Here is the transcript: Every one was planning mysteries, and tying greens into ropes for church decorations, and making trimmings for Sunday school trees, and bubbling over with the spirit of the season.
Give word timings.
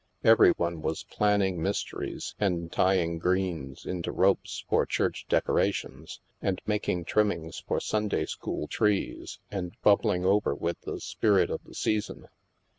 Every 0.23 0.49
one 0.53 0.81
was 0.81 1.03
planning 1.03 1.61
mysteries, 1.61 2.33
and 2.39 2.71
tying 2.71 3.19
greens 3.19 3.85
into 3.85 4.11
ropes 4.11 4.65
for 4.67 4.83
church 4.87 5.27
decorations, 5.29 6.21
and 6.41 6.59
making 6.65 7.05
trimmings 7.05 7.59
for 7.67 7.79
Sunday 7.79 8.25
school 8.25 8.67
trees, 8.67 9.37
and 9.51 9.79
bubbling 9.83 10.25
over 10.25 10.55
with 10.55 10.81
the 10.81 10.99
spirit 10.99 11.51
of 11.51 11.63
the 11.65 11.75
season. 11.75 12.29